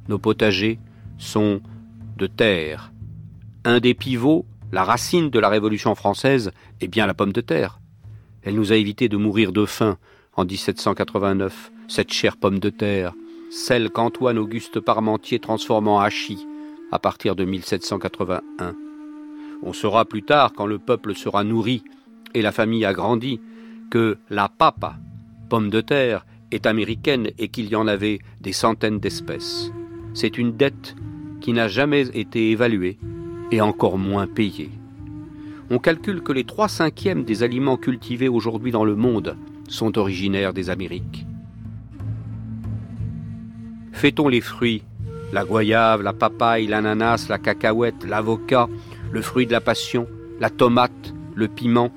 [0.10, 0.80] Nos potagers
[1.20, 1.62] sont
[2.18, 2.92] de terre.
[3.64, 6.52] Un des pivots, la racine de la Révolution française,
[6.82, 7.80] est bien la pomme de terre.
[8.42, 9.98] Elle nous a évité de mourir de faim
[10.36, 13.14] en 1789, cette chère pomme de terre,
[13.52, 16.48] celle qu'Antoine Auguste Parmentier transforme en hachis
[16.92, 18.76] à partir de 1781.
[19.62, 21.84] On saura plus tard, quand le peuple sera nourri
[22.34, 23.40] et la famille a grandi,
[23.92, 24.96] que la papa,
[25.50, 29.72] pomme de terre, est américaine et qu'il y en avait des centaines d'espèces.
[30.14, 30.96] C'est une dette
[31.42, 32.98] qui n'a jamais été évaluée
[33.52, 34.72] et encore moins payée.
[35.70, 39.36] On calcule que les trois cinquièmes des aliments cultivés aujourd'hui dans le monde
[39.68, 41.26] sont originaires des Amériques.
[43.92, 44.84] Fêtons les fruits,
[45.34, 48.68] la goyave, la papaye, l'ananas, la cacahuète, l'avocat,
[49.12, 50.08] le fruit de la passion,
[50.40, 51.92] la tomate, le piment.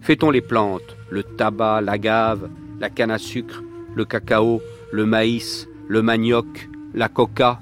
[0.00, 2.48] Fêtons les plantes, le tabac, l'agave,
[2.80, 3.62] la canne à sucre,
[3.94, 4.62] le cacao,
[4.92, 7.60] le maïs, le manioc, la coca.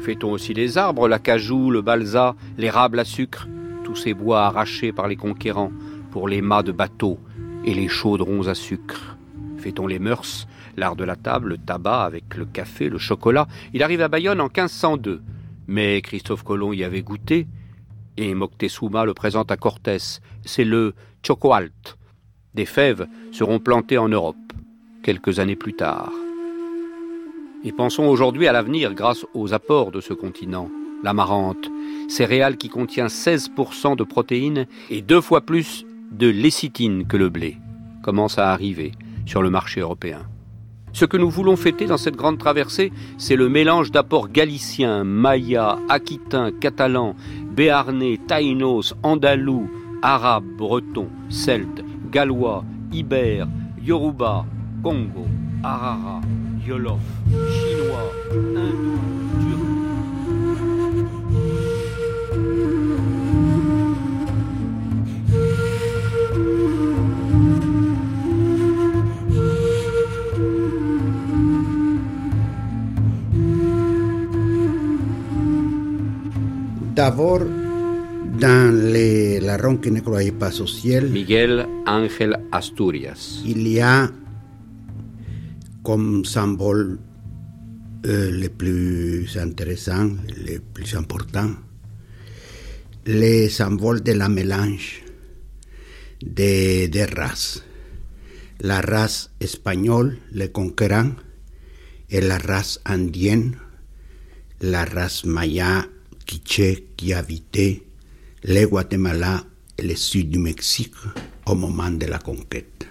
[0.00, 3.48] Fêtons aussi les arbres, la cajou, le balsa, l'érable à sucre,
[3.84, 5.72] tous ces bois arrachés par les conquérants
[6.10, 7.18] pour les mâts de bateaux
[7.64, 9.16] et les chaudrons à sucre.
[9.58, 13.48] Fêtons les mœurs, l'art de la table, le tabac avec le café, le chocolat?
[13.72, 15.20] Il arrive à Bayonne en 1502,
[15.66, 17.46] mais Christophe Colomb y avait goûté
[18.16, 20.20] et Moctezuma le présente à Cortés.
[20.44, 21.97] C'est le chocoalt.
[22.54, 24.36] Des fèves seront plantées en Europe
[25.02, 26.12] quelques années plus tard.
[27.64, 30.70] Et pensons aujourd'hui à l'avenir grâce aux apports de ce continent.
[31.02, 31.70] L'amarante,
[32.08, 37.56] céréale qui contient 16% de protéines et deux fois plus de lécithine que le blé,
[38.02, 38.92] commence à arriver
[39.26, 40.26] sur le marché européen.
[40.92, 45.78] Ce que nous voulons fêter dans cette grande traversée, c'est le mélange d'apports galiciens, mayas,
[45.88, 47.14] aquitains, catalans,
[47.52, 49.68] béarnais, taïnos, andalous,
[50.02, 53.48] arabes, bretons, celtes, gallois, ibères,
[53.82, 54.44] yoruba,
[54.82, 55.26] congo,
[55.62, 56.20] arara,
[56.66, 57.00] yolof,
[57.30, 58.12] chinois,
[58.56, 59.18] hindous,
[76.98, 77.42] D'abord,
[78.40, 81.67] dans les, la ronde qui ne croyait pas social, Miguel
[82.52, 83.40] Asturias.
[83.46, 84.10] il y a
[85.82, 86.98] comme symbole
[88.04, 91.54] euh, les plus intéressants, les plus importants,
[93.06, 95.02] les symboles de la mélange
[96.20, 97.64] des, des races.
[98.60, 101.12] La race espagnole, les conquérants,
[102.10, 103.56] et la race indienne,
[104.60, 105.86] la race maya
[106.26, 107.82] quiché qui habitait
[108.44, 109.42] le Guatemala
[109.78, 110.92] et le sud du Mexique
[111.50, 112.86] au moment de la conquête.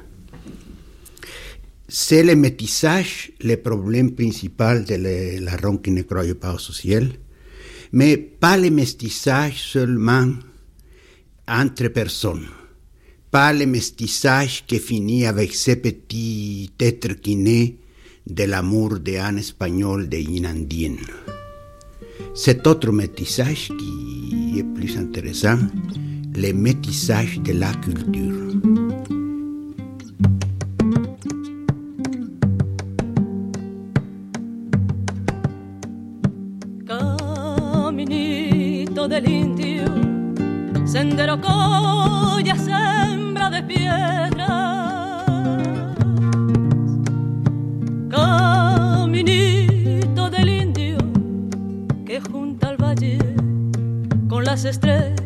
[1.87, 4.95] C'est le métissage le problème principal de
[5.39, 7.09] la ronde qui ne croyait pas au social,
[7.93, 10.27] mais pas le métissage seulement
[11.47, 12.45] entre personnes,
[13.31, 17.75] pas le métissage qui finit avec ce petit être qui naît
[18.29, 20.97] de l'amour d'un espagnol de une indienne.
[22.35, 25.57] Cet autre métissage qui est plus intéressant,
[26.37, 28.53] le métissage de la culture.
[37.65, 39.85] Caminito del indio,
[40.85, 45.25] sendero colla, sembra de piedra.
[48.11, 49.09] Caminito
[50.29, 50.97] del indio
[52.05, 53.17] que junta al valle
[54.29, 55.16] con las estrellas.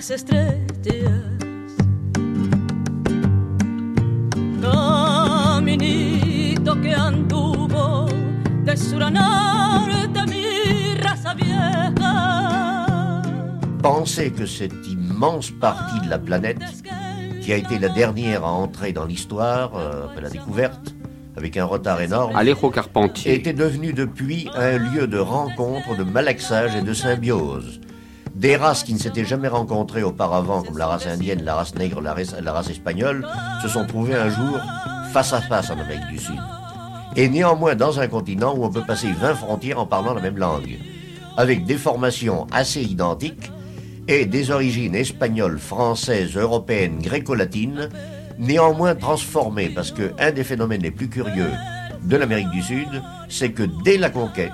[0.00, 0.56] Las estrellas.
[4.62, 8.08] Caminito que anduvo
[8.64, 13.22] de sur a norte mi raza vieja.
[13.82, 16.62] Pensez que cette immense partie de la planète,
[17.42, 20.94] qui a été la dernière à entrer dans l'histoire, euh, après la découverte,
[21.36, 23.34] avec un retard énorme, Alejo Carpentier.
[23.34, 27.80] était devenue depuis un lieu de rencontre, de malaxage et de symbiose.
[28.40, 32.00] Des races qui ne s'étaient jamais rencontrées auparavant, comme la race indienne, la race nègre,
[32.00, 33.28] la race, espagnole,
[33.60, 34.58] se sont trouvées un jour
[35.12, 36.40] face à face en Amérique du Sud.
[37.16, 40.38] Et néanmoins dans un continent où on peut passer 20 frontières en parlant la même
[40.38, 40.78] langue,
[41.36, 43.52] avec des formations assez identiques
[44.08, 47.90] et des origines espagnoles, françaises, européennes, gréco-latines,
[48.38, 51.52] néanmoins transformé, parce que un des phénomènes les plus curieux
[52.04, 54.50] de l'Amérique du Sud, c'est que dès la conquête,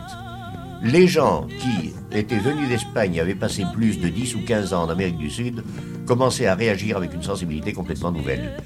[0.82, 4.84] les gens qui étaient venus d'Espagne et avaient passé plus de 10 ou 15 ans
[4.84, 5.62] en Amérique du Sud
[6.06, 8.56] commençaient à réagir avec une sensibilité complètement nouvelle.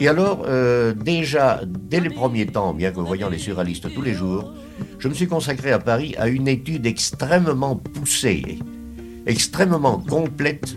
[0.00, 4.14] Et alors, euh, déjà, dès les premiers temps, bien que voyant les surréalistes tous les
[4.14, 4.52] jours,
[4.98, 8.58] je me suis consacré à Paris à une étude extrêmement poussée,
[9.26, 10.76] extrêmement complète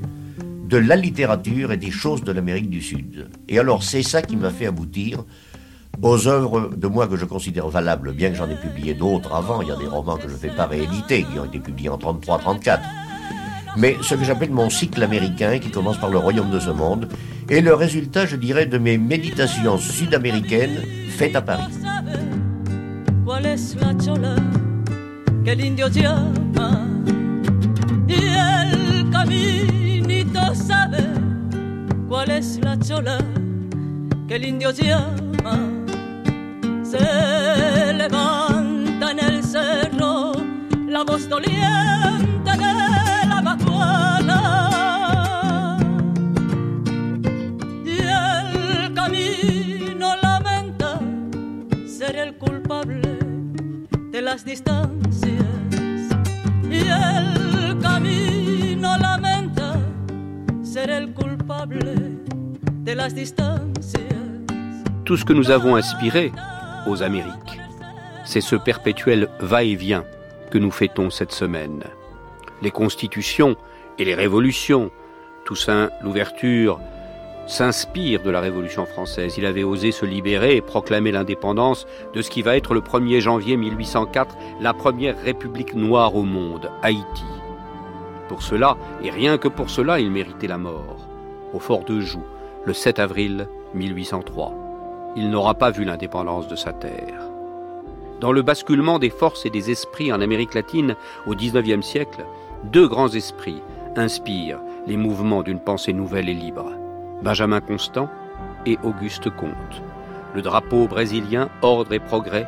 [0.67, 3.29] de la littérature et des choses de l'Amérique du Sud.
[3.47, 5.23] Et alors, c'est ça qui m'a fait aboutir
[6.01, 9.61] aux œuvres de moi que je considère valables, bien que j'en ai publié d'autres avant.
[9.61, 11.89] Il y a des romans que je ne fais pas rééditer, qui ont été publiés
[11.89, 12.79] en 33-34.
[13.77, 17.09] Mais ce que j'appelle mon cycle américain, qui commence par le royaume de ce monde,
[17.49, 21.63] est le résultat, je dirais, de mes méditations sud-américaines faites à Paris.
[36.97, 40.31] Se levanta en el cerro
[40.87, 42.73] la voz doliente de
[43.31, 44.39] la vacuana.
[47.85, 50.99] Y el camino lamenta
[51.87, 53.17] ser el culpable
[54.11, 55.45] de las distancias.
[56.63, 59.75] Y el camino lamenta
[60.63, 61.95] ser el culpable
[62.83, 63.65] de las distancias.
[65.03, 66.31] Tout ce que nous avons inspiré
[66.87, 67.59] aux Amériques.
[68.23, 70.03] C'est ce perpétuel va-et-vient
[70.49, 71.83] que nous fêtons cette semaine.
[72.61, 73.55] Les constitutions
[73.99, 74.91] et les révolutions,
[75.45, 76.79] Toussaint l'ouverture,
[77.47, 79.35] s'inspire de la Révolution française.
[79.37, 83.19] Il avait osé se libérer et proclamer l'indépendance de ce qui va être le 1er
[83.19, 87.25] janvier 1804 la première république noire au monde, Haïti.
[88.27, 91.07] Pour cela, et rien que pour cela, il méritait la mort,
[91.53, 92.25] au fort de Joux,
[92.65, 94.64] le 7 avril 1803
[95.15, 97.29] il n'aura pas vu l'indépendance de sa terre.
[98.19, 100.95] Dans le basculement des forces et des esprits en Amérique latine
[101.27, 102.25] au XIXe siècle,
[102.63, 103.61] deux grands esprits
[103.95, 106.71] inspirent les mouvements d'une pensée nouvelle et libre.
[107.21, 108.09] Benjamin Constant
[108.65, 109.81] et Auguste Comte.
[110.33, 112.47] Le drapeau brésilien, ordre et progrès,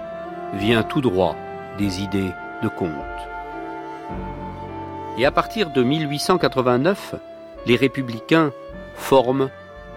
[0.53, 1.35] vient tout droit
[1.77, 2.31] des idées
[2.63, 2.91] de Comte.
[5.17, 7.15] Et à partir de 1889,
[7.65, 8.51] les républicains
[8.95, 9.49] forment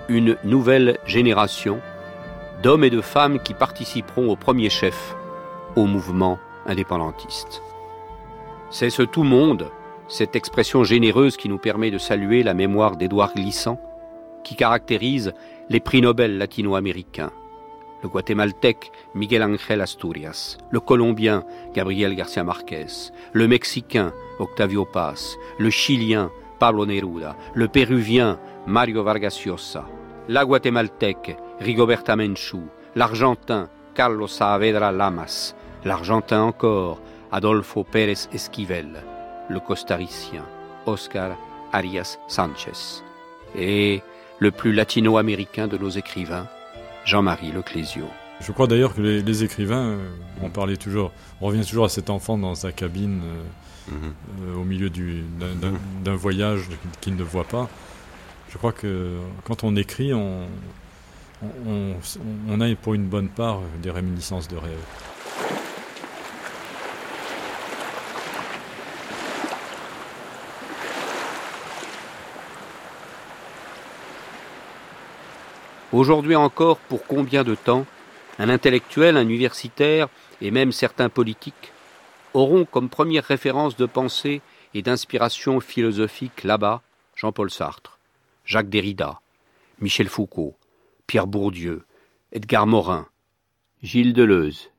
[0.08, 1.80] une nouvelle génération
[2.62, 5.16] d'hommes et de femmes qui participeront au premier chef
[5.76, 7.62] au mouvement indépendantiste.
[8.70, 9.70] C'est ce tout monde,
[10.08, 13.80] cette expression généreuse qui nous permet de saluer la mémoire d'Édouard Glissant,
[14.44, 15.32] qui caractérise
[15.68, 17.32] les prix Nobel latino-américains.
[18.02, 21.44] Le guatémaltèque Miguel Ángel Asturias, le colombien
[21.74, 29.42] Gabriel García Márquez, le mexicain Octavio Paz, le chilien Pablo Neruda, le péruvien Mario Vargas
[29.44, 29.84] Llosa,
[30.28, 32.62] la guatémaltèque Rigoberta Menchú,
[32.96, 35.54] l'Argentin Carlos Saavedra Lamas,
[35.84, 37.02] l'Argentin encore
[37.32, 39.04] Adolfo Pérez Esquivel,
[39.50, 40.46] le costaricien
[40.86, 41.36] Oscar
[41.70, 43.02] Arias Sanchez
[43.54, 44.00] et
[44.38, 46.48] le plus latino-américain de nos écrivains,
[47.04, 48.06] Jean-Marie Leclésio.
[48.40, 50.08] Je crois d'ailleurs que les, écrivains, euh,
[50.40, 54.14] on parlait toujours, on revient toujours à cet enfant dans sa cabine euh, mhm.
[54.44, 56.62] euh, au milieu d'un voyage
[57.02, 57.68] qu'il ne voit pas.
[58.48, 60.46] Je crois que quand on écrit, on,
[61.42, 64.84] on, a pour une bonne part des réminiscences de rêve.
[75.92, 77.84] Aujourd'hui encore, pour combien de temps,
[78.38, 80.08] un intellectuel, un universitaire
[80.40, 81.72] et même certains politiques
[82.32, 84.40] auront comme première référence de pensée
[84.72, 86.80] et d'inspiration philosophique là-bas
[87.16, 87.98] Jean-Paul Sartre,
[88.44, 89.20] Jacques Derrida,
[89.80, 90.54] Michel Foucault,
[91.10, 91.82] Pierre Bourdieu,
[92.30, 93.08] Edgar Morin,
[93.82, 94.70] Gilles Deleuze.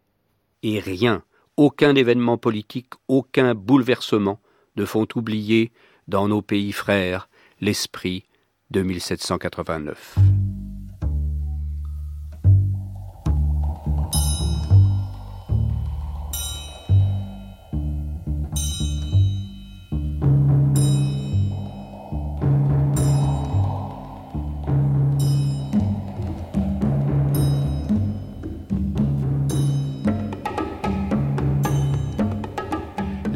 [0.64, 1.24] Et rien,
[1.58, 4.40] aucun événement politique, aucun bouleversement
[4.78, 5.74] ne font oublier
[6.08, 7.28] dans nos pays frères
[7.60, 8.24] l'esprit
[8.70, 10.16] de 1789.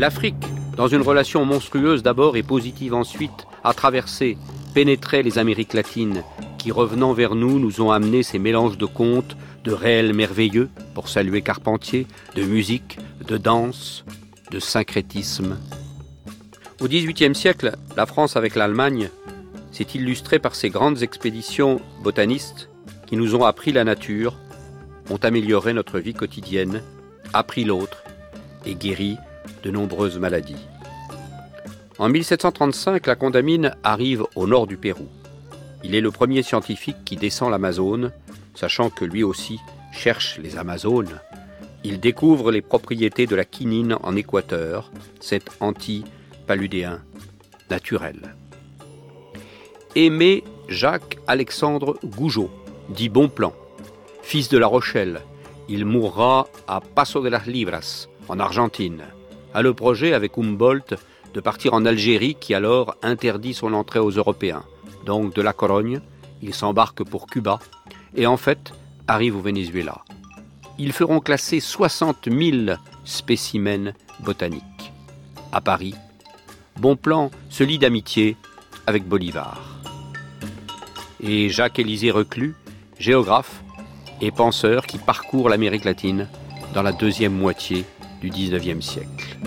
[0.06, 0.46] L'Afrique,
[0.78, 4.38] dans une relation monstrueuse d'abord et positive ensuite, a traversé,
[4.76, 6.24] pénétré les Amériques latines,
[6.60, 11.10] qui revenant vers nous nous ont amené ces mélanges de contes, de réels merveilleux, pour
[11.10, 14.06] saluer Carpentier, de musique, de danse,
[14.52, 15.58] de syncrétisme.
[16.82, 19.10] Au XVIIIe siècle, la France avec l'Allemagne
[19.72, 22.70] s'est illustrée par ses grandes expéditions botanistes
[23.08, 24.36] qui nous ont appris la nature,
[25.10, 26.84] ont amélioré notre vie quotidienne,
[27.34, 28.04] appris l'autre
[28.68, 29.18] et guéri
[29.64, 30.68] de nombreuses maladies.
[31.98, 35.08] En 1735, la condamine arrive au nord du Pérou.
[35.84, 38.12] Il est le premier scientifique qui descend l'Amazone,
[38.54, 39.60] sachant que lui aussi
[39.92, 41.22] cherche les Amazones.
[41.84, 47.02] Il découvre les propriétés de la quinine en Équateur, cet anti-paludéen
[47.70, 48.36] naturel.
[49.96, 52.52] Aimé Jacques Alexandre Gougeot,
[52.90, 53.54] dit Bonplan,
[54.22, 55.22] fils de La Rochelle,
[55.70, 59.04] il mourra à Paso de las Libras, en Argentine,
[59.56, 60.98] a le projet avec Humboldt
[61.34, 64.64] de partir en Algérie qui alors interdit son entrée aux Européens.
[65.06, 66.02] Donc de la Corogne,
[66.42, 67.60] il s'embarque pour Cuba
[68.16, 68.74] et en fait
[69.08, 70.04] arrive au Venezuela.
[70.78, 74.92] Ils feront classer 60 000 spécimens botaniques.
[75.54, 75.96] À Paris,
[76.78, 78.36] Bonplan se lie d'amitié
[78.86, 79.80] avec Bolivar.
[81.22, 82.56] Et Jacques-Élisée Reclus,
[83.00, 83.64] géographe
[84.20, 86.28] et penseur qui parcourt l'Amérique latine
[86.74, 87.86] dans la deuxième moitié
[88.22, 89.38] du XIXe siècle.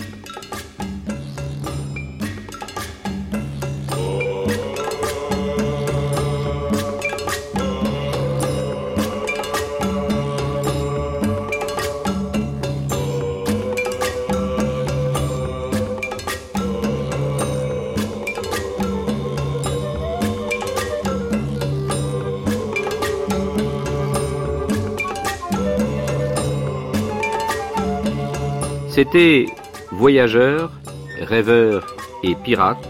[29.00, 29.46] C'était
[29.92, 30.72] Voyageurs,
[31.20, 31.94] Rêveurs
[32.24, 32.84] et Pirates.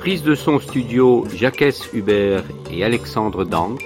[0.00, 3.80] Prise de son studio Jacques Hubert et Alexandre Dank.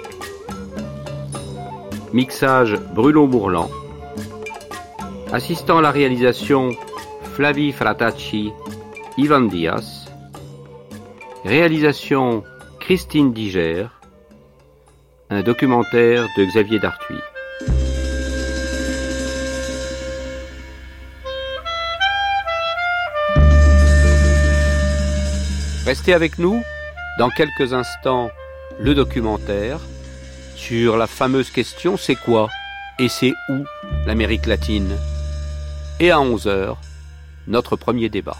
[2.11, 3.69] Mixage Bruno Mourlan.
[5.31, 6.71] Assistant à la réalisation
[7.35, 8.51] Flavie Fratacci,
[9.17, 10.11] Ivan Diaz.
[11.45, 12.43] Réalisation
[12.81, 13.85] Christine Diger.
[15.29, 17.15] Un documentaire de Xavier Dartuy.
[25.85, 26.63] Restez avec nous.
[27.19, 28.31] Dans quelques instants,
[28.79, 29.79] le documentaire
[30.55, 32.47] sur la fameuse question c'est quoi
[32.99, 33.65] et c'est où
[34.05, 34.95] l'Amérique latine?
[35.99, 36.77] Et à 11h,
[37.47, 38.37] notre premier débat.